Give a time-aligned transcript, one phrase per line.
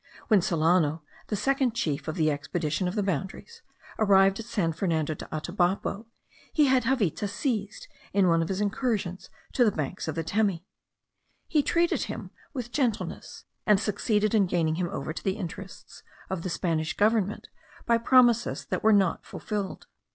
[0.29, 3.61] When Solano, the second chief of the expedition of the boundaries,
[3.99, 6.07] arrived at San Fernando de Atabapo,
[6.51, 10.65] he had Javita seized, in one of his incursions to the banks of the Temi.
[11.47, 16.41] He treated him with gentleness, and succeeded in gaining him over to the interests of
[16.41, 17.47] the Spanish government
[17.85, 19.85] by promises that were not fulfilled.